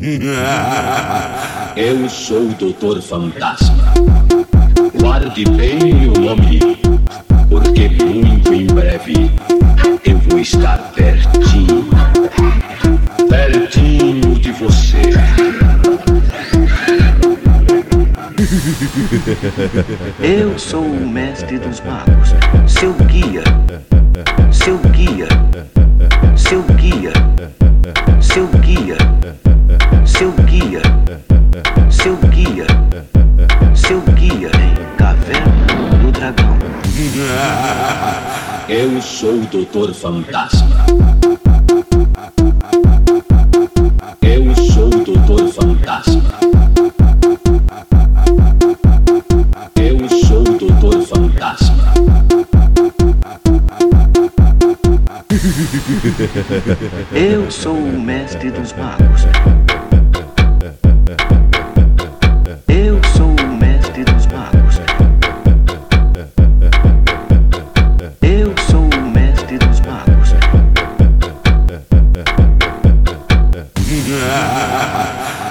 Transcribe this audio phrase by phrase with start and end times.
[1.76, 3.92] Eu sou o Doutor Fantasma.
[4.98, 6.58] Guarde bem o nome,
[7.50, 9.30] porque muito em breve
[10.06, 11.86] eu vou estar pertinho,
[13.28, 15.02] pertinho de você.
[20.22, 22.30] Eu sou o mestre dos magos,
[22.66, 23.44] seu guia,
[24.50, 25.28] seu guia,
[26.36, 27.12] seu guia,
[38.68, 40.86] Eu sou o Doutor Fantasma.
[44.22, 46.22] Eu sou o Doutor Fantasma.
[49.76, 51.84] Eu sou o Doutor Fantasma.
[57.12, 59.69] Eu sou o mestre dos magos.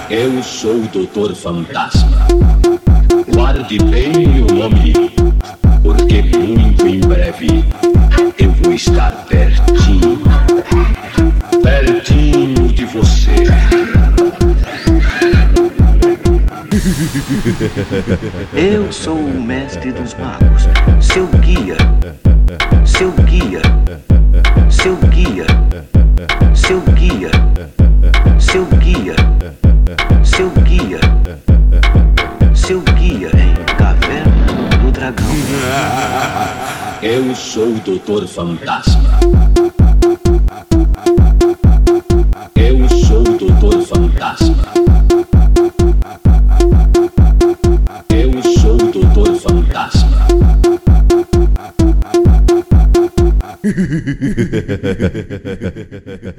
[0.09, 2.28] Eu sou o Doutor Fantasma.
[3.34, 4.94] Guarde bem o nome,
[5.84, 7.64] porque muito em breve
[8.38, 10.20] eu vou estar pertinho,
[11.61, 13.45] pertinho de você.
[18.54, 20.67] Eu sou o mestre dos magos,
[21.02, 21.78] seu guia,
[22.86, 23.61] seu guia,
[37.02, 39.19] Eu sou o Doutor Fantasma.
[42.55, 44.66] Eu sou o Doutor Fantasma.
[48.09, 50.27] Eu sou o Doutor Fantasma.